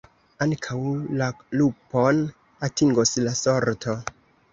Ankaŭ 0.43 0.77
la 1.19 1.27
lupon 1.59 2.21
atingos 2.69 3.13
la 3.27 3.35
sorto. 3.41 3.95